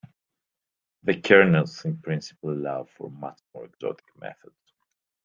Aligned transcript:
The 1.03 1.21
kernels 1.21 1.85
in 1.85 1.99
principle 2.01 2.51
allow 2.53 2.85
for 2.85 3.11
much 3.11 3.39
more 3.53 3.65
exotic 3.65 4.05
methods. 4.19 4.73